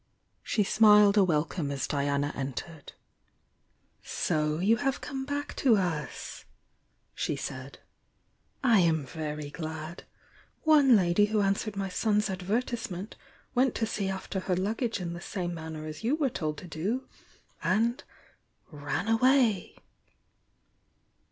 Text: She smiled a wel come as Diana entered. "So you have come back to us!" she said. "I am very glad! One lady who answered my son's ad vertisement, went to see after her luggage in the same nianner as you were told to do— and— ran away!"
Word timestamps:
She 0.41 0.63
smiled 0.63 1.15
a 1.15 1.23
wel 1.23 1.45
come 1.45 1.69
as 1.69 1.85
Diana 1.85 2.33
entered. 2.35 2.93
"So 4.03 4.57
you 4.57 4.77
have 4.77 4.99
come 4.99 5.25
back 5.25 5.55
to 5.57 5.77
us!" 5.77 6.43
she 7.13 7.35
said. 7.35 7.77
"I 8.63 8.79
am 8.79 9.05
very 9.05 9.51
glad! 9.51 10.05
One 10.63 10.95
lady 10.95 11.25
who 11.25 11.41
answered 11.41 11.75
my 11.75 11.87
son's 11.87 12.31
ad 12.31 12.41
vertisement, 12.41 13.15
went 13.53 13.75
to 13.75 13.85
see 13.85 14.09
after 14.09 14.39
her 14.39 14.55
luggage 14.55 14.99
in 14.99 15.13
the 15.13 15.21
same 15.21 15.53
nianner 15.53 15.87
as 15.87 16.03
you 16.03 16.15
were 16.15 16.31
told 16.31 16.57
to 16.57 16.67
do— 16.67 17.07
and— 17.63 18.03
ran 18.71 19.07
away!" 19.07 19.75